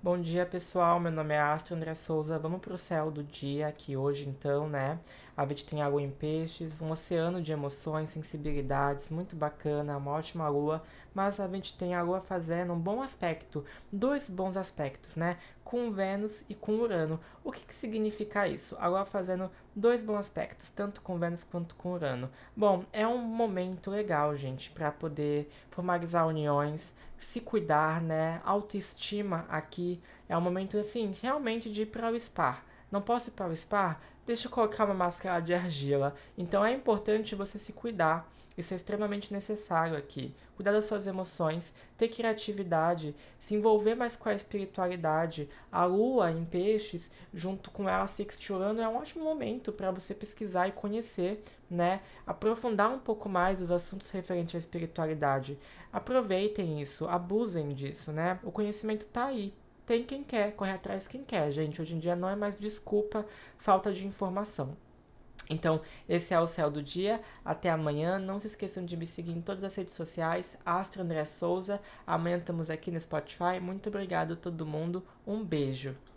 [0.00, 1.00] Bom dia, pessoal.
[1.00, 2.38] Meu nome é Astro André Souza.
[2.38, 5.00] Vamos para o céu do dia aqui hoje, então, né?
[5.36, 10.12] A gente tem a lua em peixes, um oceano de emoções, sensibilidades, muito bacana, uma
[10.12, 15.16] ótima lua, mas a gente tem a lua fazendo um bom aspecto, dois bons aspectos,
[15.16, 15.36] né?
[15.64, 17.18] Com Vênus e com Urano.
[17.42, 18.76] O que, que significa isso?
[18.78, 22.30] A lua fazendo dois bons aspectos, tanto com Vênus quanto com Urano.
[22.56, 28.40] Bom, é um momento legal, gente, para poder formalizar uniões, se cuidar, né?
[28.44, 29.44] Autoestima
[30.28, 32.62] é um momento assim, realmente de ir para o spa.
[32.90, 34.00] Não posso ir para o spa?
[34.26, 36.14] Deixa eu colocar uma máscara de argila.
[36.36, 38.30] Então é importante você se cuidar.
[38.58, 40.34] Isso é extremamente necessário aqui.
[40.56, 45.48] Cuidar das suas emoções, ter criatividade, se envolver mais com a espiritualidade.
[45.70, 50.66] A lua em peixes, junto com ela sextilando, é um ótimo momento para você pesquisar
[50.66, 52.00] e conhecer, né?
[52.26, 55.56] Aprofundar um pouco mais os assuntos referentes à espiritualidade.
[55.92, 58.40] Aproveitem isso, abusem disso, né?
[58.42, 59.54] O conhecimento está aí
[59.88, 61.80] tem quem quer, corre atrás quem quer, gente.
[61.80, 63.24] Hoje em dia não é mais desculpa
[63.56, 64.76] falta de informação.
[65.48, 67.22] Então, esse é o céu do dia.
[67.42, 68.18] Até amanhã.
[68.18, 70.58] Não se esqueçam de me seguir em todas as redes sociais.
[70.64, 71.80] Astro André Souza.
[72.06, 73.58] Amanhã estamos aqui no Spotify.
[73.62, 75.02] Muito obrigado a todo mundo.
[75.26, 75.94] Um beijo.